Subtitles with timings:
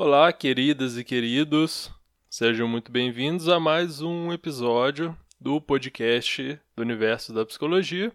[0.00, 1.90] Olá, queridas e queridos,
[2.30, 8.12] sejam muito bem-vindos a mais um episódio do podcast do Universo da Psicologia.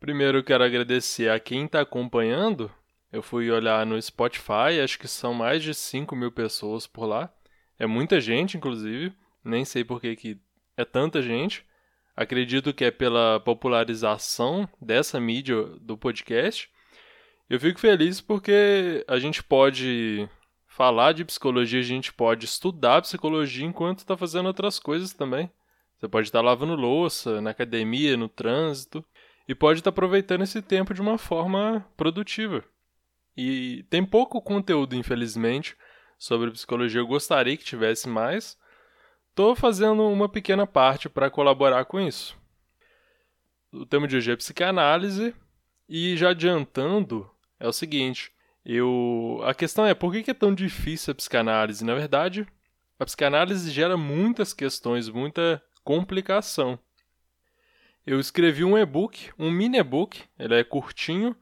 [0.00, 2.72] Primeiro, eu quero agradecer a quem está acompanhando.
[3.12, 7.30] Eu fui olhar no Spotify, acho que são mais de 5 mil pessoas por lá.
[7.78, 9.12] É muita gente, inclusive.
[9.44, 10.40] Nem sei por que, que
[10.78, 11.62] é tanta gente.
[12.16, 16.70] Acredito que é pela popularização dessa mídia do podcast.
[17.50, 20.26] Eu fico feliz porque a gente pode
[20.72, 25.50] falar de psicologia, a gente pode estudar psicologia enquanto está fazendo outras coisas também.
[25.98, 29.04] Você pode estar tá lavando louça, na academia, no trânsito,
[29.46, 32.64] e pode estar tá aproveitando esse tempo de uma forma produtiva.
[33.36, 35.76] E tem pouco conteúdo, infelizmente,
[36.18, 37.00] sobre psicologia.
[37.00, 38.58] Eu gostaria que tivesse mais.
[39.28, 42.36] Estou fazendo uma pequena parte para colaborar com isso.
[43.70, 45.34] O tema de hoje é psicanálise,
[45.88, 48.32] e já adiantando, é o seguinte:
[48.64, 51.84] eu, a questão é por que é tão difícil a psicanálise?
[51.84, 52.46] Na verdade,
[52.98, 56.78] a psicanálise gera muitas questões, muita complicação.
[58.06, 61.36] Eu escrevi um e-book, um mini e-book, ele é curtinho,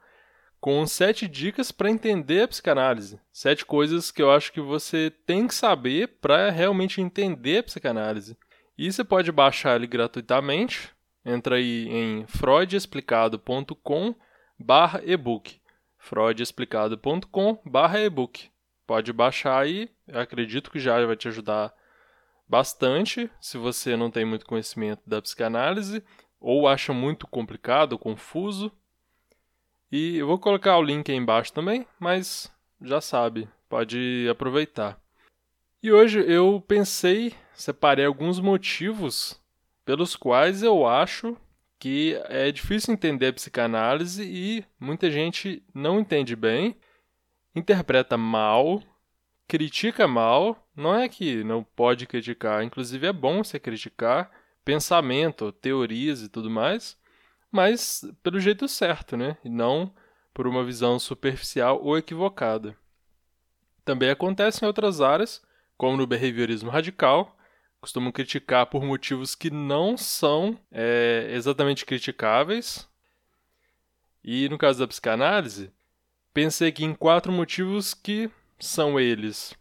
[0.61, 3.19] com sete dicas para entender a psicanálise.
[3.33, 8.37] Sete coisas que eu acho que você tem que saber para realmente entender a psicanálise.
[8.77, 10.91] E você pode baixar ele gratuitamente.
[11.25, 14.15] Entra aí em freudexplicado.com
[14.59, 15.60] barra ebook
[16.01, 18.51] freudexplicado.com/ebook.
[18.87, 21.73] Pode baixar aí, acredito que já vai te ajudar
[22.49, 26.03] bastante se você não tem muito conhecimento da psicanálise
[26.41, 28.73] ou acha muito complicado, confuso.
[29.93, 32.51] E eu vou colocar o link aí embaixo também, mas
[32.83, 34.99] já sabe, pode aproveitar.
[35.83, 39.41] E hoje eu pensei, separei alguns motivos
[39.85, 41.37] pelos quais eu acho
[41.81, 46.77] que é difícil entender a psicanálise e muita gente não entende bem,
[47.57, 48.83] interpreta mal,
[49.49, 50.69] critica mal.
[50.77, 54.31] Não é que não pode criticar, inclusive é bom você criticar
[54.63, 56.99] pensamento, teorias e tudo mais,
[57.51, 59.39] mas pelo jeito certo, né?
[59.43, 59.93] E não
[60.35, 62.77] por uma visão superficial ou equivocada.
[63.87, 65.43] Também acontece em outras áreas,
[65.79, 67.35] como no behaviorismo radical,
[67.81, 72.89] costumam criticar por motivos que não são é, exatamente criticáveis.
[74.23, 75.73] E no caso da psicanálise,
[76.35, 79.55] pensei aqui em quatro motivos que são eles: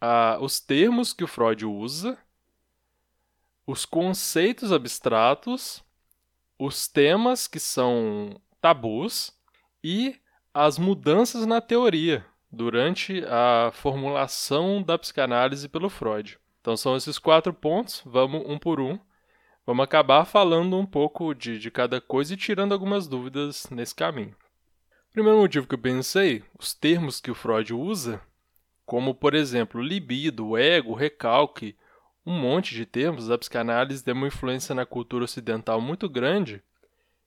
[0.00, 2.18] ah, os termos que o Freud usa,
[3.66, 5.84] os conceitos abstratos,
[6.58, 9.32] os temas que são tabus
[9.84, 10.16] e
[10.54, 16.38] as mudanças na teoria durante a formulação da psicanálise pelo Freud.
[16.68, 18.98] Então são esses quatro pontos, vamos um por um.
[19.64, 24.36] Vamos acabar falando um pouco de, de cada coisa e tirando algumas dúvidas nesse caminho.
[25.10, 28.20] Primeiro motivo que eu pensei, os termos que o Freud usa,
[28.84, 31.74] como por exemplo libido, ego, recalque,
[32.26, 36.62] um monte de termos, a psicanálise tem uma influência na cultura ocidental muito grande.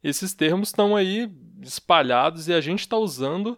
[0.03, 3.57] Esses termos estão aí espalhados e a gente está usando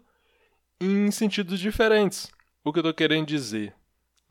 [0.80, 2.32] em sentidos diferentes.
[2.64, 3.76] O que eu estou querendo dizer?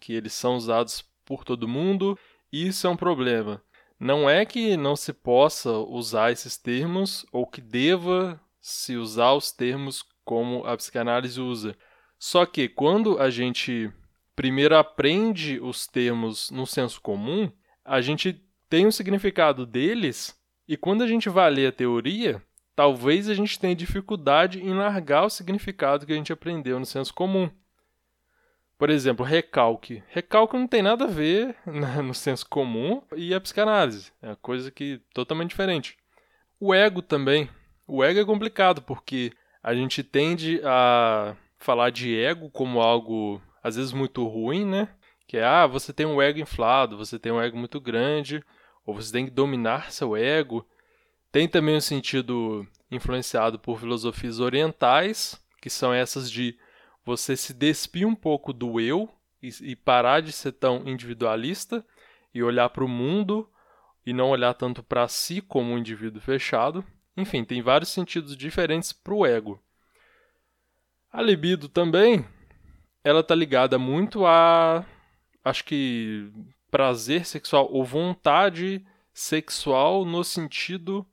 [0.01, 2.19] Que eles são usados por todo mundo,
[2.53, 3.63] isso é um problema.
[3.99, 9.51] Não é que não se possa usar esses termos ou que deva se usar os
[9.51, 11.75] termos como a psicanálise usa.
[12.19, 13.91] Só que quando a gente
[14.37, 17.51] primeiro aprende os termos no senso comum,
[17.83, 18.39] a gente
[18.69, 20.39] tem um significado deles
[20.69, 22.43] e quando a gente vai ler a teoria,
[22.77, 27.15] talvez a gente tenha dificuldade em largar o significado que a gente aprendeu no senso
[27.15, 27.49] comum.
[28.83, 30.03] Por exemplo, recalque.
[30.09, 31.55] Recalque não tem nada a ver
[32.03, 34.11] no senso comum e a psicanálise.
[34.21, 35.97] É uma coisa que totalmente diferente.
[36.59, 37.49] O ego também.
[37.87, 39.33] O ego é complicado porque
[39.63, 44.89] a gente tende a falar de ego como algo às vezes muito ruim, né?
[45.29, 48.43] Que é, ah, você tem um ego inflado, você tem um ego muito grande,
[48.85, 50.67] ou você tem que dominar seu ego.
[51.31, 56.59] Tem também um sentido influenciado por filosofias orientais, que são essas de
[57.05, 59.09] você se despir um pouco do eu
[59.43, 61.85] e, e parar de ser tão individualista
[62.35, 63.49] e olhar para o mundo
[64.05, 66.85] e não olhar tanto para si como um indivíduo fechado.
[67.17, 69.63] Enfim, tem vários sentidos diferentes para o ego.
[71.13, 72.25] A libido também,
[73.05, 74.85] ela está ligada muito a,
[75.45, 76.33] acho que,
[76.71, 81.07] prazer sexual ou vontade sexual no sentido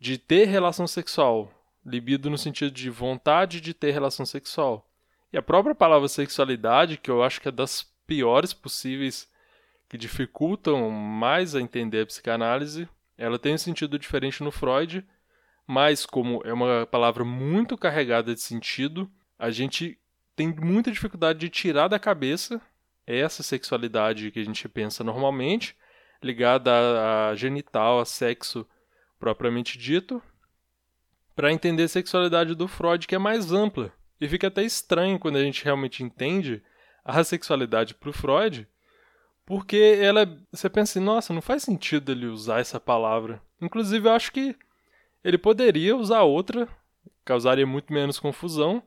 [0.00, 1.52] de ter relação sexual.
[1.84, 4.89] Libido no sentido de vontade de ter relação sexual.
[5.32, 9.28] E a própria palavra sexualidade, que eu acho que é das piores possíveis,
[9.88, 15.06] que dificultam mais a entender a psicanálise, ela tem um sentido diferente no Freud,
[15.66, 19.98] mas como é uma palavra muito carregada de sentido, a gente
[20.34, 22.60] tem muita dificuldade de tirar da cabeça
[23.06, 25.76] essa sexualidade que a gente pensa normalmente,
[26.22, 26.70] ligada
[27.30, 28.66] a, genital, a sexo
[29.18, 30.22] propriamente dito,
[31.34, 33.92] para entender a sexualidade do Freud, que é mais ampla.
[34.20, 36.62] E fica até estranho quando a gente realmente entende
[37.04, 38.68] a sexualidade para o Freud,
[39.46, 43.42] porque ela, você pensa assim, nossa, não faz sentido ele usar essa palavra.
[43.60, 44.54] Inclusive, eu acho que
[45.24, 46.68] ele poderia usar outra,
[47.24, 48.82] causaria muito menos confusão,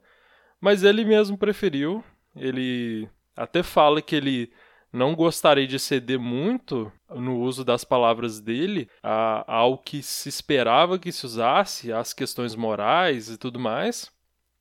[0.62, 2.03] mas ele mesmo preferiu.
[2.35, 4.53] Ele até fala que ele
[4.91, 11.12] não gostaria de ceder muito no uso das palavras dele ao que se esperava que
[11.12, 14.12] se usasse, às questões morais e tudo mais,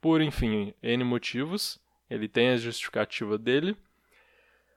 [0.02, 1.78] por, enfim, N motivos.
[2.10, 3.74] Ele tem a justificativa dele.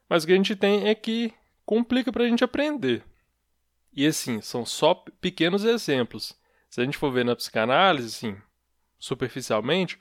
[0.08, 1.34] Mas o que a gente tem é que
[1.66, 3.04] complica para a gente aprender.
[3.92, 6.38] E assim, são só pequenos exemplos.
[6.70, 8.40] Se a gente for ver na psicanálise, assim,
[8.98, 9.98] superficialmente,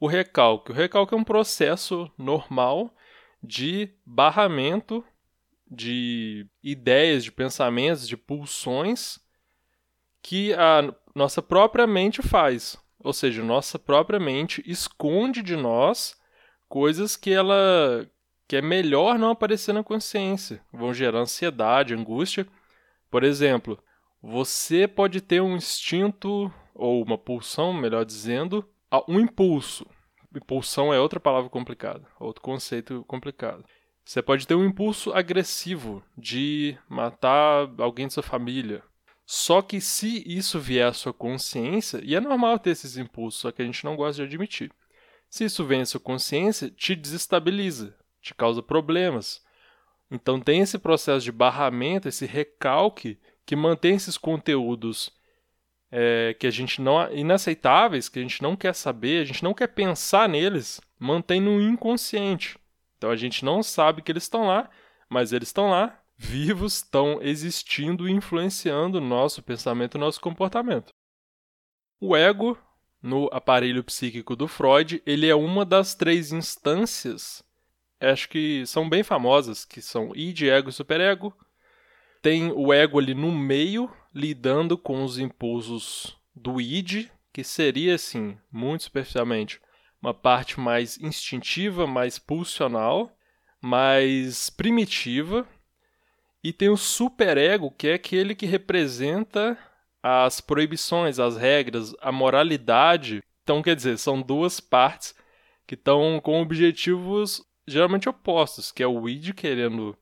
[0.00, 0.72] o recalque.
[0.72, 2.92] O recalque é um processo normal
[3.42, 5.04] de barramento
[5.70, 9.18] de ideias, de pensamentos, de pulsões
[10.22, 12.82] que a nossa própria mente faz.
[13.04, 16.18] Ou seja, nossa própria mente esconde de nós
[16.68, 18.08] coisas que ela
[18.48, 22.46] que é melhor não aparecer na consciência, vão gerar ansiedade, angústia.
[23.10, 23.78] Por exemplo,
[24.22, 28.68] você pode ter um instinto ou uma pulsão, melhor dizendo,
[29.08, 29.86] um impulso.
[30.34, 33.64] Impulsão é outra palavra complicada, outro conceito complicado.
[34.04, 38.82] Você pode ter um impulso agressivo de matar alguém de sua família.
[39.26, 43.50] Só que se isso vier à sua consciência, e é normal ter esses impulsos, só
[43.50, 44.70] que a gente não gosta de admitir.
[45.30, 49.42] Se isso vem à sua consciência, te desestabiliza, te causa problemas.
[50.10, 55.10] Então tem esse processo de barramento, esse recalque que mantém esses conteúdos
[55.90, 59.54] é, que a gente não inaceitáveis, que a gente não quer saber, a gente não
[59.54, 62.58] quer pensar neles, mantém no inconsciente.
[62.98, 64.68] Então a gente não sabe que eles estão lá,
[65.08, 70.92] mas eles estão lá, vivos, estão existindo e influenciando nosso pensamento e nosso comportamento.
[72.00, 72.58] O ego,
[73.02, 77.44] no aparelho psíquico do Freud, ele é uma das três instâncias,
[78.00, 81.34] acho que são bem famosas, que são id, ego e superego.
[82.22, 88.38] Tem o ego ali no meio, lidando com os impulsos do id, que seria assim,
[88.50, 89.60] muito superficialmente,
[90.00, 93.14] uma parte mais instintiva, mais pulsional,
[93.60, 95.46] mais primitiva,
[96.44, 99.58] e tem o superego, que é aquele que representa
[100.02, 103.22] as proibições, as regras, a moralidade.
[103.42, 105.14] Então, quer dizer, são duas partes
[105.66, 109.96] que estão com objetivos geralmente opostos, que é o id querendo,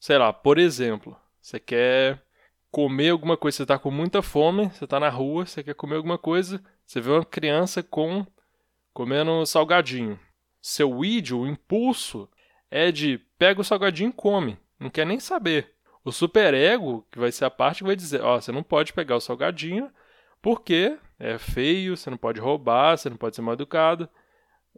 [0.00, 2.20] sei lá, por exemplo, você quer
[2.72, 5.94] comer alguma coisa, você está com muita fome, você está na rua, você quer comer
[5.94, 8.26] alguma coisa, você vê uma criança com
[8.92, 10.18] comendo salgadinho.
[10.60, 12.28] Seu id, o impulso,
[12.68, 15.73] é de pega o salgadinho e come, não quer nem saber.
[16.04, 18.92] O superego, que vai ser a parte que vai dizer, ó, oh, você não pode
[18.92, 19.90] pegar o salgadinho
[20.42, 24.06] porque é feio, você não pode roubar, você não pode ser mal educado,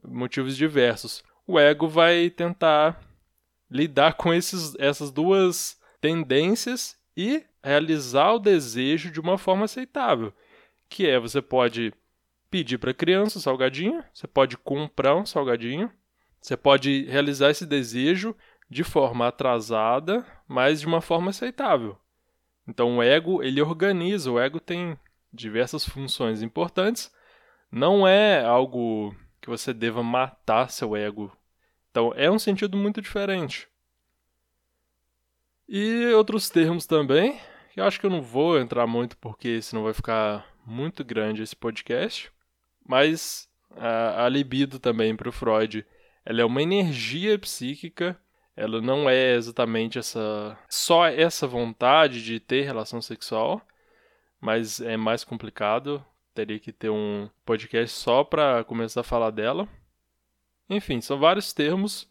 [0.04, 1.24] motivos diversos.
[1.44, 3.00] O ego vai tentar
[3.68, 10.32] lidar com esses, essas duas tendências e realizar o desejo de uma forma aceitável,
[10.88, 11.92] que é você pode
[12.48, 15.90] pedir para a criança um salgadinho, você pode comprar um salgadinho,
[16.40, 18.36] você pode realizar esse desejo
[18.68, 21.98] de forma atrasada, mas de uma forma aceitável.
[22.66, 24.98] Então o ego, ele organiza, o ego tem
[25.32, 27.12] diversas funções importantes,
[27.70, 31.30] não é algo que você deva matar seu ego.
[31.90, 33.68] Então é um sentido muito diferente.
[35.68, 37.40] E outros termos também,
[37.76, 41.54] eu acho que eu não vou entrar muito porque senão vai ficar muito grande esse
[41.54, 42.32] podcast.
[42.84, 45.84] Mas a, a libido também para o Freud,
[46.24, 48.18] ela é uma energia psíquica.
[48.56, 53.60] Ela não é exatamente essa só essa vontade de ter relação sexual,
[54.40, 56.04] mas é mais complicado.
[56.34, 59.68] Teria que ter um podcast só para começar a falar dela.
[60.68, 62.10] Enfim, são vários termos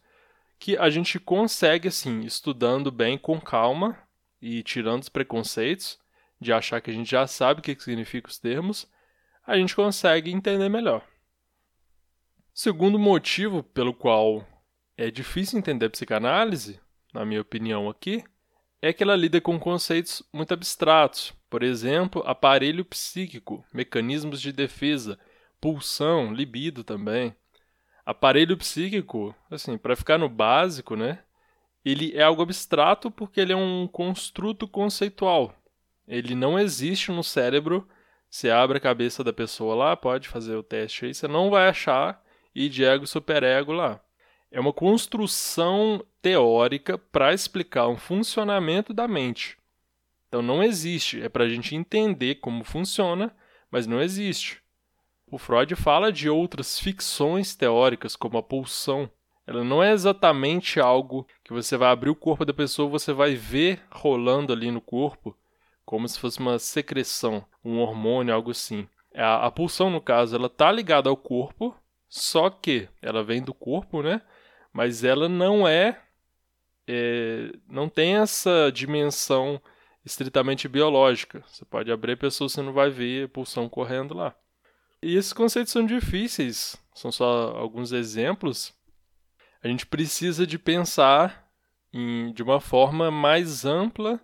[0.58, 3.98] que a gente consegue assim, estudando bem com calma,
[4.40, 5.98] e tirando os preconceitos
[6.40, 8.88] de achar que a gente já sabe o que significam os termos,
[9.46, 11.04] a gente consegue entender melhor.
[12.52, 14.46] Segundo motivo pelo qual
[14.96, 16.80] é difícil entender a psicanálise,
[17.12, 18.24] na minha opinião aqui,
[18.80, 25.18] é que ela lida com conceitos muito abstratos, por exemplo, aparelho psíquico, mecanismos de defesa,
[25.60, 27.34] pulsão, libido também.
[28.04, 31.20] Aparelho psíquico, assim, para ficar no básico, né?
[31.86, 35.54] ele é algo abstrato porque ele é um construto conceitual.
[36.06, 37.88] Ele não existe no cérebro.
[38.28, 41.68] Você abre a cabeça da pessoa lá, pode fazer o teste aí, você não vai
[41.68, 42.20] achar
[42.52, 44.00] e ego superego lá.
[44.50, 49.58] É uma construção teórica para explicar um funcionamento da mente.
[50.28, 53.34] Então não existe, é para a gente entender como funciona,
[53.70, 54.62] mas não existe.
[55.28, 59.10] O Freud fala de outras ficções teóricas, como a pulsão.
[59.46, 63.34] Ela não é exatamente algo que você vai abrir o corpo da pessoa, você vai
[63.34, 65.36] ver rolando ali no corpo,
[65.84, 68.88] como se fosse uma secreção, um hormônio, algo assim.
[69.14, 71.74] A, a pulsão, no caso, ela está ligada ao corpo,
[72.08, 74.20] só que ela vem do corpo, né?
[74.76, 75.98] Mas ela não é,
[76.86, 79.58] é não tem essa dimensão
[80.04, 81.42] estritamente biológica.
[81.46, 84.36] Você pode abrir a pessoa, você não vai ver a pulsão correndo lá.
[85.02, 88.74] E esses conceitos são difíceis, são só alguns exemplos.
[89.62, 91.50] A gente precisa de pensar
[91.90, 94.20] em, de uma forma mais ampla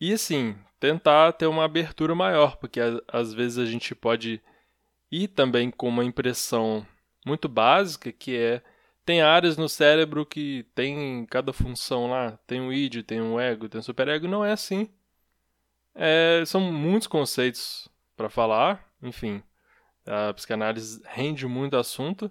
[0.00, 2.78] e, assim, tentar ter uma abertura maior, porque
[3.08, 4.40] às vezes a gente pode
[5.10, 6.86] ir também com uma impressão
[7.26, 8.62] muito básica, que é
[9.04, 13.68] tem áreas no cérebro que tem cada função lá, tem um id, tem um ego,
[13.68, 14.88] tem um superego, não é assim.
[15.94, 19.42] É, são muitos conceitos para falar, enfim,
[20.06, 22.30] a psicanálise rende muito assunto,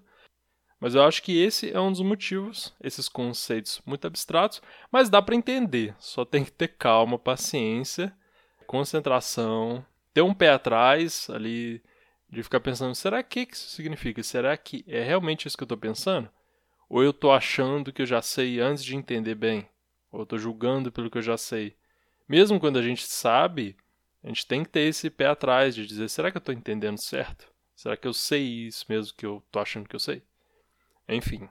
[0.80, 4.62] mas eu acho que esse é um dos motivos, esses conceitos muito abstratos,
[4.92, 8.14] mas dá para entender, só tem que ter calma, paciência,
[8.68, 11.82] concentração, ter um pé atrás ali
[12.30, 14.22] de ficar pensando, será que isso significa?
[14.24, 16.30] Será que é realmente isso que eu estou pensando?
[16.94, 19.68] Ou eu estou achando que eu já sei antes de entender bem?
[20.12, 21.76] Ou eu estou julgando pelo que eu já sei?
[22.30, 23.76] Mesmo quando a gente sabe,
[24.24, 27.02] a gente tem que ter esse pé atrás de dizer: será que eu estou entendendo
[27.02, 27.52] certo?
[27.76, 30.22] Será que eu sei isso mesmo que eu estou achando que eu sei?
[31.10, 31.50] Enfim.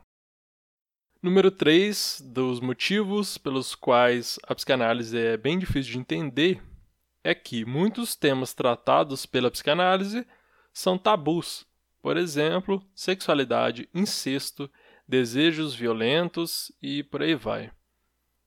[1.21, 6.63] Número 3 dos motivos pelos quais a psicanálise é bem difícil de entender
[7.25, 10.25] é que muitos temas tratados pela psicanálise
[10.73, 11.67] são tabus.
[12.01, 14.71] Por exemplo, sexualidade, incesto
[15.13, 17.71] desejos violentos e por aí vai.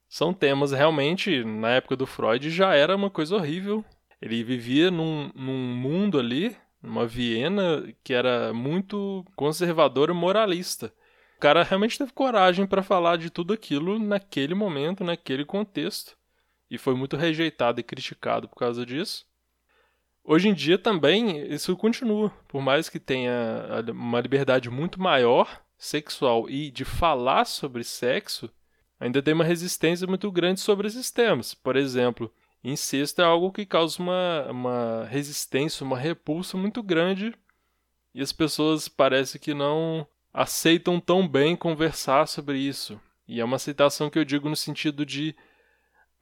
[0.09, 3.85] São temas realmente, na época do Freud, já era uma coisa horrível.
[4.19, 10.91] Ele vivia num, num mundo ali, numa Viena, que era muito conservadora e moralista.
[11.37, 16.17] O cara realmente teve coragem para falar de tudo aquilo naquele momento, naquele contexto.
[16.67, 19.27] E foi muito rejeitado e criticado por causa disso.
[20.23, 26.49] Hoje em dia também isso continua, por mais que tenha uma liberdade muito maior sexual
[26.49, 28.49] e de falar sobre sexo,
[28.99, 31.53] ainda tem uma resistência muito grande sobre esses temas.
[31.53, 32.31] Por exemplo,
[32.63, 37.33] incesto é algo que causa uma, uma resistência, uma repulsa muito grande
[38.13, 42.99] e as pessoas parece que não aceitam tão bem conversar sobre isso.
[43.27, 45.35] E é uma aceitação que eu digo no sentido de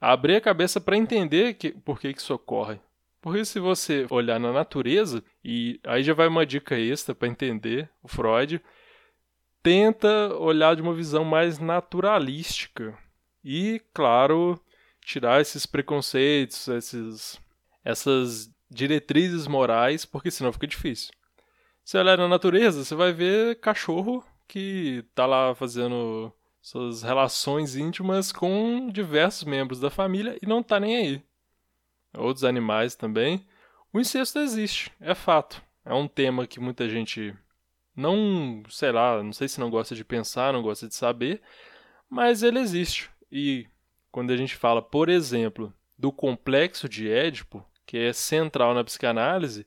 [0.00, 2.80] abrir a cabeça para entender que, por que, que isso ocorre.
[3.20, 7.88] Porque se você olhar na natureza, e aí já vai uma dica extra para entender
[8.02, 8.60] o Freud,
[9.64, 12.96] tenta olhar de uma visão mais naturalística
[13.42, 14.60] e, claro,
[15.00, 17.40] tirar esses preconceitos, esses,
[17.82, 21.14] essas diretrizes morais, porque senão fica difícil.
[21.82, 26.30] Se olhar na natureza, você vai ver cachorro que está lá fazendo
[26.60, 31.22] suas relações íntimas com diversos membros da família e não está nem aí.
[32.18, 33.46] Outros animais também.
[33.90, 35.62] O incesto existe, é fato.
[35.86, 37.34] É um tema que muita gente
[37.96, 41.40] não, sei lá, não sei se não gosta de pensar, não gosta de saber,
[42.08, 43.10] mas ele existe.
[43.30, 43.66] E
[44.10, 49.66] quando a gente fala, por exemplo, do complexo de Édipo, que é central na psicanálise,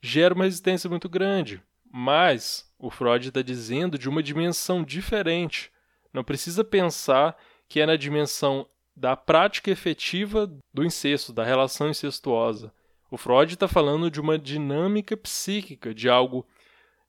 [0.00, 1.62] gera uma resistência muito grande.
[1.90, 5.70] Mas o Freud está dizendo de uma dimensão diferente.
[6.12, 7.36] Não precisa pensar
[7.68, 12.72] que é na dimensão da prática efetiva do incesto, da relação incestuosa.
[13.10, 16.46] O Freud está falando de uma dinâmica psíquica, de algo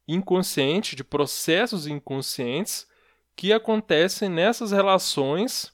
[0.08, 2.88] inconsciente, de processos inconscientes
[3.36, 5.74] que acontecem nessas relações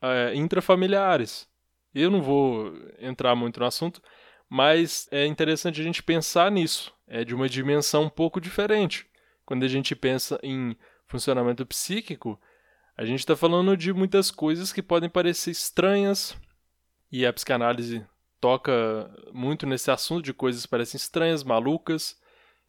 [0.00, 1.48] é, intrafamiliares.
[1.94, 4.02] Eu não vou entrar muito no assunto,
[4.48, 6.92] mas é interessante a gente pensar nisso.
[7.06, 9.06] É de uma dimensão um pouco diferente.
[9.44, 12.38] Quando a gente pensa em funcionamento psíquico,
[12.96, 16.36] a gente está falando de muitas coisas que podem parecer estranhas,
[17.10, 18.04] e a psicanálise
[18.40, 22.20] toca muito nesse assunto de coisas que parecem estranhas, malucas,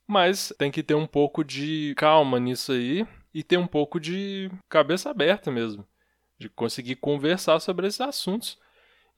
[0.09, 4.49] mas tem que ter um pouco de calma nisso aí e ter um pouco de
[4.67, 5.87] cabeça aberta mesmo,
[6.35, 8.57] de conseguir conversar sobre esses assuntos.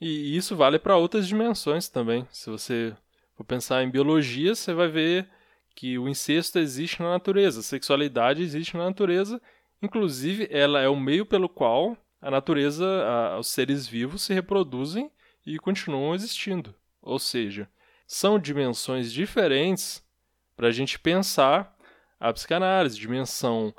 [0.01, 2.27] E isso vale para outras dimensões também.
[2.29, 2.93] Se você
[3.37, 5.29] for pensar em biologia, você vai ver
[5.73, 9.41] que o incesto existe na natureza, a sexualidade existe na natureza,
[9.81, 15.09] inclusive ela é o meio pelo qual a natureza, a, os seres vivos se reproduzem
[15.45, 16.75] e continuam existindo.
[17.01, 17.69] Ou seja,
[18.05, 20.03] são dimensões diferentes
[20.61, 21.75] para a gente pensar
[22.19, 23.73] a psicanálise, dimensão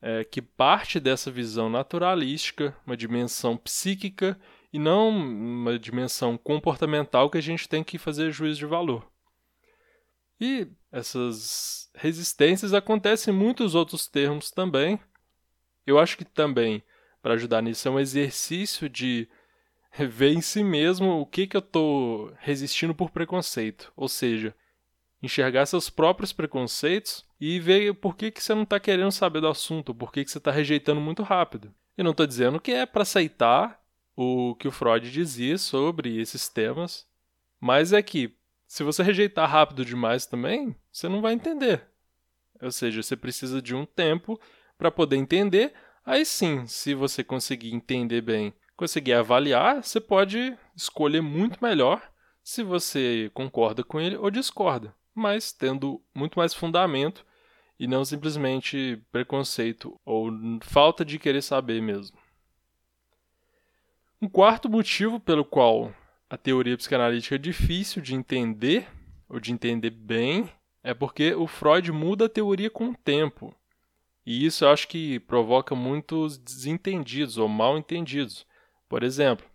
[0.00, 4.38] é, que parte dessa visão naturalística, uma dimensão psíquica
[4.72, 9.04] e não uma dimensão comportamental que a gente tem que fazer juízo de valor.
[10.40, 15.00] E essas resistências acontecem em muitos outros termos também.
[15.84, 16.84] Eu acho que também,
[17.20, 19.28] para ajudar nisso, é um exercício de
[20.08, 23.92] ver em si mesmo o que, que eu estou resistindo por preconceito.
[23.96, 24.54] Ou seja,
[25.22, 29.48] enxergar seus próprios preconceitos e ver por que, que você não está querendo saber do
[29.48, 31.74] assunto, por que, que você está rejeitando muito rápido.
[31.96, 33.80] E não estou dizendo que é para aceitar
[34.16, 37.06] o que o Freud dizia sobre esses temas,
[37.60, 38.34] mas é que
[38.66, 41.86] se você rejeitar rápido demais também, você não vai entender.
[42.60, 44.38] Ou seja, você precisa de um tempo
[44.76, 45.72] para poder entender.
[46.04, 52.02] Aí sim, se você conseguir entender bem, conseguir avaliar, você pode escolher muito melhor
[52.42, 57.26] se você concorda com ele ou discorda mas tendo muito mais fundamento
[57.78, 60.30] e não simplesmente preconceito ou
[60.62, 62.16] falta de querer saber mesmo.
[64.20, 65.94] Um quarto motivo pelo qual
[66.28, 68.88] a teoria psicanalítica é difícil de entender
[69.28, 70.50] ou de entender bem
[70.82, 73.54] é porque o Freud muda a teoria com o tempo.
[74.24, 78.46] E isso eu acho que provoca muitos desentendidos ou mal entendidos.
[78.88, 79.46] Por exemplo,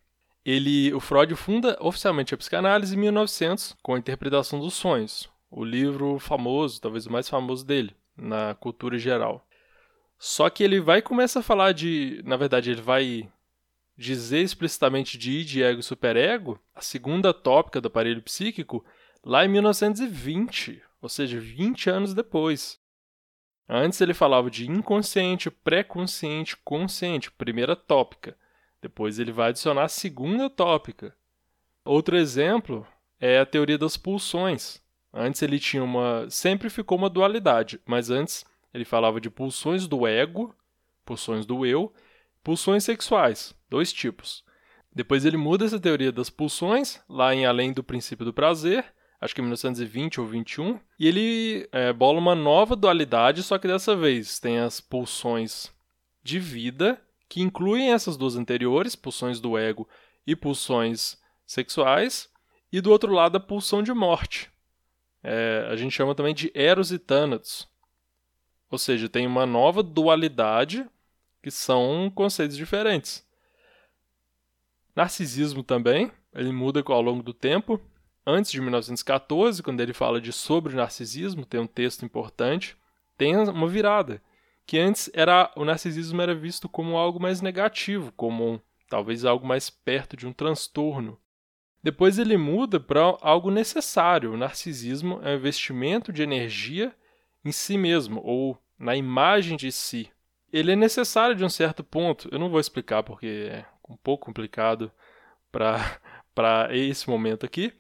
[0.46, 5.63] ele, o Freud funda oficialmente a psicanálise em 1900 com a interpretação dos sonhos, o
[5.63, 9.48] livro famoso, talvez o mais famoso dele, na cultura geral.
[10.17, 12.22] Só que ele vai começar a falar de.
[12.25, 13.29] Na verdade, ele vai
[13.95, 18.83] dizer explicitamente de id, ego e superego, a segunda tópica do aparelho psíquico,
[19.24, 22.79] lá em 1920, ou seja, 20 anos depois.
[23.69, 28.36] Antes ele falava de inconsciente, pré-consciente, consciente, primeira tópica.
[28.81, 31.15] Depois ele vai adicionar a segunda tópica.
[31.86, 32.86] Outro exemplo
[33.19, 34.83] é a teoria das pulsões,
[35.13, 36.27] Antes ele tinha uma.
[36.29, 38.43] Sempre ficou uma dualidade, mas antes
[38.74, 40.55] ele falava de pulsões do ego,
[41.05, 41.93] pulsões do eu,
[42.43, 44.43] pulsões sexuais, dois tipos.
[44.96, 48.86] Depois ele muda essa teoria das pulsões, lá em Além do Princípio do Prazer,
[49.19, 53.67] acho que em 1920 ou 21, e ele é, bola uma nova dualidade, só que
[53.67, 55.71] dessa vez tem as pulsões
[56.21, 59.88] de vida, que incluem essas duas anteriores, pulsões do ego
[60.28, 62.30] e pulsões sexuais,
[62.71, 64.52] e do outro lado a pulsão de morte,
[65.23, 67.67] é, a gente chama também de Eros e Thanatos.
[68.69, 70.86] Ou seja, tem uma nova dualidade
[71.41, 73.25] que são conceitos diferentes.
[74.95, 77.79] Narcisismo também, ele muda ao longo do tempo.
[78.25, 82.77] Antes de 1914, quando ele fala de sobre narcisismo, tem um texto importante,
[83.17, 84.21] tem uma virada,
[84.65, 88.59] que antes era o narcisismo era visto como algo mais negativo, como um,
[88.89, 91.19] talvez algo mais perto de um transtorno.
[91.84, 94.32] Depois ele muda para algo necessário.
[94.32, 96.96] O narcisismo é um investimento de energia
[97.43, 100.10] em si mesmo, ou na imagem de si.
[100.52, 102.30] Ele é necessário de um certo ponto.
[102.32, 104.89] Eu não vou explicar porque é um pouco complicado
[105.52, 107.74] para esse momento aqui,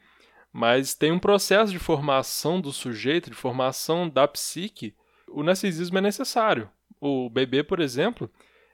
[0.51, 4.93] mas tem um processo de formação do sujeito, de formação da psique.
[5.29, 6.69] O narcisismo é necessário.
[6.99, 8.29] O bebê, por exemplo,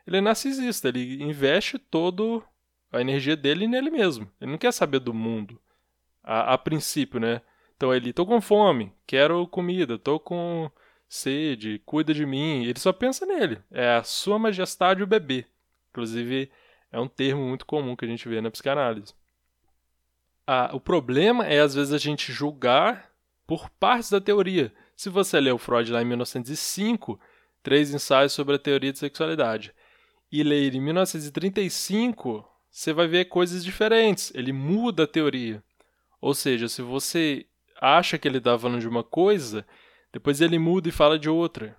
[0.08, 2.44] ele é narcisista, ele investe todo
[2.91, 4.30] a energia dele nele mesmo.
[4.39, 5.60] Ele não quer saber do mundo.
[6.23, 7.41] A, a princípio, né?
[7.75, 10.69] Então ele, tô com fome, quero comida, tô com
[11.08, 12.65] sede, cuida de mim.
[12.65, 13.60] Ele só pensa nele.
[13.71, 15.45] É a sua majestade o bebê.
[15.91, 16.52] Inclusive,
[16.91, 19.13] é um termo muito comum que a gente vê na psicanálise.
[20.45, 23.12] Ah, o problema é, às vezes, a gente julgar
[23.45, 24.73] por partes da teoria.
[24.95, 27.19] Se você ler o Freud lá em 1905,
[27.62, 29.73] Três Ensaios sobre a Teoria de Sexualidade,
[30.32, 32.47] e ler em 1935
[32.80, 34.32] você vai ver coisas diferentes.
[34.34, 35.62] Ele muda a teoria.
[36.22, 37.46] Ou seja, se você
[37.82, 39.65] acha que ele está falando de uma coisa,
[40.13, 41.76] depois ele muda e fala de outra.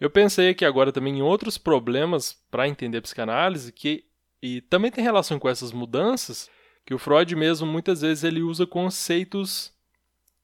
[0.00, 4.04] Eu pensei aqui agora também em outros problemas para entender a psicanálise que
[4.42, 6.50] e também tem relação com essas mudanças,
[6.84, 9.72] que o Freud mesmo muitas vezes ele usa conceitos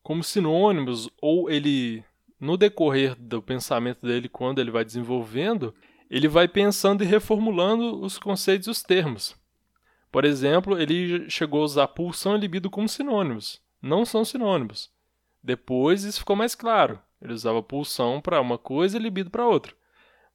[0.05, 2.05] como sinônimos ou ele
[2.39, 5.75] no decorrer do pensamento dele quando ele vai desenvolvendo,
[6.09, 9.37] ele vai pensando e reformulando os conceitos e os termos.
[10.11, 13.61] Por exemplo, ele chegou a usar pulsão e libido como sinônimos.
[13.81, 14.91] Não são sinônimos.
[15.43, 16.99] Depois isso ficou mais claro.
[17.21, 19.75] Ele usava pulsão para uma coisa e libido para outra.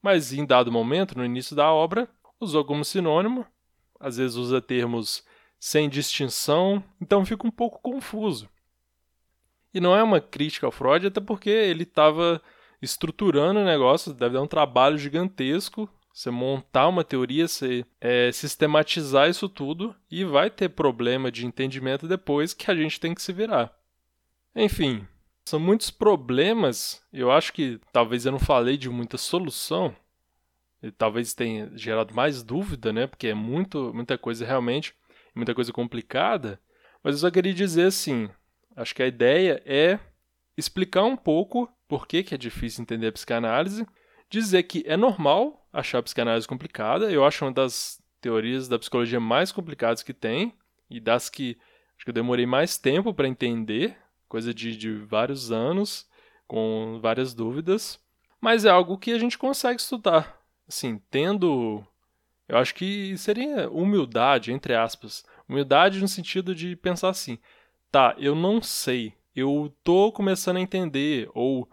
[0.02, 2.10] Mas em dado momento, no início da obra,
[2.40, 3.46] usou como sinônimo.
[4.00, 5.24] Às vezes usa termos
[5.60, 8.50] sem distinção, então fica um pouco confuso.
[9.74, 12.42] E não é uma crítica ao Freud, até porque ele estava
[12.82, 19.28] estruturando o negócio, deve dar um trabalho gigantesco você montar uma teoria, você é, sistematizar
[19.28, 23.34] isso tudo e vai ter problema de entendimento depois que a gente tem que se
[23.34, 23.76] virar.
[24.56, 25.08] Enfim,
[25.46, 27.02] São muitos problemas.
[27.12, 29.94] Eu acho que talvez eu não falei de muita solução.
[30.82, 33.08] E talvez tenha gerado mais dúvida, né?
[33.08, 34.94] Porque é muito, muita coisa realmente,
[35.36, 36.60] muita coisa complicada.
[37.04, 38.30] Mas eu só queria dizer assim:
[38.76, 40.00] acho que a ideia é
[40.58, 43.86] explicar um pouco por que, que é difícil entender a psicanálise,
[44.34, 47.12] dizer que é normal achar a psicanálise complicada.
[47.12, 50.54] Eu acho uma das teorias da psicologia mais complicadas que tem
[50.90, 51.58] e das que
[51.96, 53.96] acho que eu demorei mais tempo para entender,
[54.28, 56.10] coisa de, de vários anos,
[56.48, 58.00] com várias dúvidas,
[58.42, 60.42] mas é algo que a gente consegue estudar.
[60.68, 61.86] Assim, tendo.
[62.48, 65.24] Eu acho que seria humildade, entre aspas.
[65.48, 67.38] Humildade no sentido de pensar assim:
[67.92, 71.70] tá, eu não sei, eu tô começando a entender, ou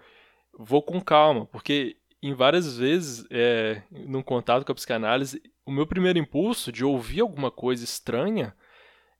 [0.58, 5.86] vou com calma, porque em várias vezes, é, num contato com a psicanálise, o meu
[5.86, 8.54] primeiro impulso de ouvir alguma coisa estranha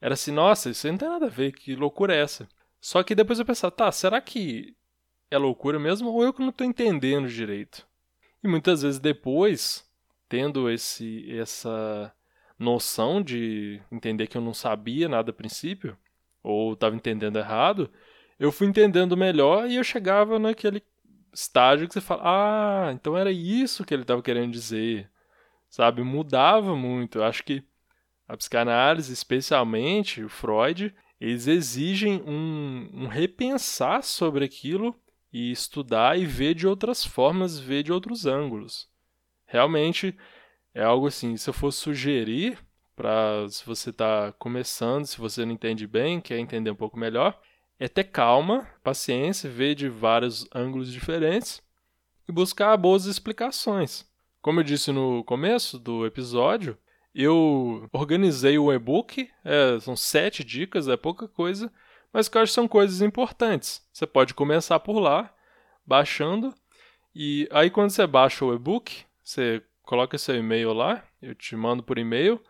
[0.01, 2.49] era assim, nossa, isso não tem nada a ver, que loucura é essa?
[2.81, 4.75] Só que depois eu pensava, tá, será que
[5.31, 7.87] é loucura mesmo ou eu que não estou entendendo direito?
[8.43, 9.87] E muitas vezes depois,
[10.29, 12.13] tendo esse essa
[12.59, 15.97] noção de entender que eu não sabia nada a princípio,
[16.43, 17.91] ou estava entendendo errado,
[18.39, 20.83] eu fui entendendo melhor e eu chegava naquele
[21.33, 25.11] estágio que você fala, ah, então era isso que ele estava querendo dizer,
[25.69, 26.03] sabe?
[26.03, 27.19] Mudava muito.
[27.19, 27.63] Eu acho que
[28.29, 34.95] a psicanálise, especialmente o Freud, eles exigem um, um repensar sobre aquilo
[35.33, 38.89] e estudar e ver de outras formas, ver de outros ângulos.
[39.47, 40.17] Realmente
[40.73, 42.59] é algo assim, se eu fosse sugerir
[42.95, 47.41] para se você está começando, se você não entende bem, quer entender um pouco melhor,
[47.81, 51.63] é ter calma, paciência, ver de vários ângulos diferentes
[52.29, 54.07] e buscar boas explicações.
[54.43, 56.77] Como eu disse no começo do episódio,
[57.15, 61.73] eu organizei o e-book, é, são sete dicas, é pouca coisa,
[62.13, 63.83] mas que eu acho que são coisas importantes.
[63.91, 65.35] Você pode começar por lá,
[65.87, 66.55] baixando,
[67.15, 71.83] e aí quando você baixa o e-book, você coloca seu e-mail lá, eu te mando
[71.83, 72.41] por e-mail,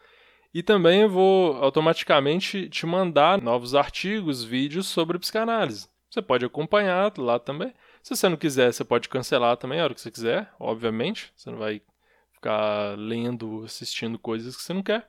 [0.52, 5.88] e também eu vou automaticamente te mandar novos artigos, vídeos sobre psicanálise.
[6.10, 7.72] Você pode acompanhar lá também.
[8.02, 11.32] Se você não quiser, você pode cancelar também a hora que você quiser, obviamente.
[11.36, 11.80] Você não vai
[12.32, 15.08] ficar lendo, assistindo coisas que você não quer.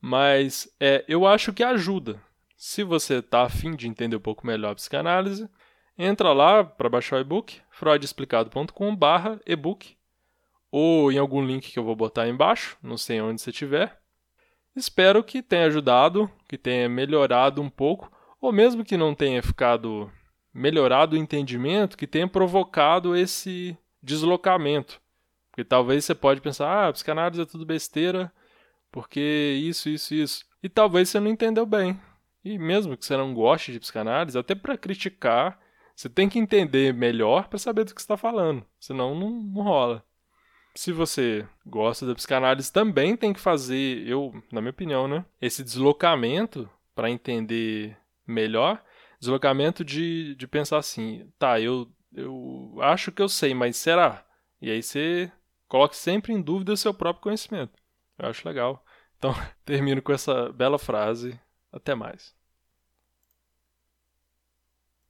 [0.00, 2.18] Mas é, eu acho que ajuda.
[2.56, 5.48] Se você está afim de entender um pouco melhor a psicanálise,
[5.98, 9.96] entra lá para baixar o e-book, freudexplicado.com.br e-book,
[10.70, 13.97] ou em algum link que eu vou botar aí embaixo, não sei onde você estiver.
[14.78, 18.10] Espero que tenha ajudado, que tenha melhorado um pouco,
[18.40, 20.10] ou mesmo que não tenha ficado
[20.54, 25.00] melhorado o entendimento, que tenha provocado esse deslocamento
[25.58, 28.32] porque talvez você pode pensar, ah, psicanálise é tudo besteira,
[28.92, 30.44] porque isso, isso, isso.
[30.62, 32.00] E talvez você não entendeu bem.
[32.44, 35.58] E mesmo que você não goste de psicanálise, até para criticar,
[35.96, 40.04] você tem que entender melhor para saber do que está falando, senão não, não rola.
[40.78, 45.64] Se você gosta da psicanálise, também tem que fazer, eu, na minha opinião, né, esse
[45.64, 48.82] deslocamento para entender melhor,
[49.18, 54.24] deslocamento de, de pensar assim, tá, eu, eu acho que eu sei, mas será?
[54.60, 55.32] E aí você
[55.68, 57.78] Coloque sempre em dúvida o seu próprio conhecimento.
[58.18, 58.82] Eu acho legal.
[59.18, 61.38] Então, termino com essa bela frase.
[61.70, 62.34] Até mais.